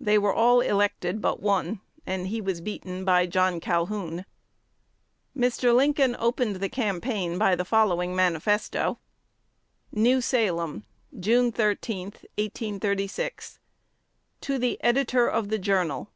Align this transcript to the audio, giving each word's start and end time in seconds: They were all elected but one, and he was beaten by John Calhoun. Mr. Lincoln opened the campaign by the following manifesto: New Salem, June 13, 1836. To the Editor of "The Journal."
They 0.00 0.18
were 0.18 0.34
all 0.34 0.60
elected 0.60 1.20
but 1.20 1.38
one, 1.38 1.80
and 2.04 2.26
he 2.26 2.40
was 2.40 2.60
beaten 2.60 3.04
by 3.04 3.26
John 3.26 3.60
Calhoun. 3.60 4.24
Mr. 5.36 5.72
Lincoln 5.72 6.16
opened 6.18 6.56
the 6.56 6.68
campaign 6.68 7.38
by 7.38 7.54
the 7.54 7.64
following 7.64 8.16
manifesto: 8.16 8.98
New 9.92 10.20
Salem, 10.20 10.84
June 11.16 11.52
13, 11.52 12.06
1836. 12.08 13.60
To 14.40 14.58
the 14.58 14.82
Editor 14.82 15.28
of 15.28 15.48
"The 15.48 15.60
Journal." 15.60 16.10